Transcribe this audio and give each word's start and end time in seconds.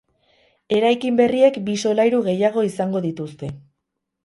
Eraikin 0.77 1.19
berriek 1.19 1.59
bi 1.67 1.77
solairu 1.83 2.23
gehiago 2.31 2.65
izango 2.71 3.05
dituzte. 3.07 3.55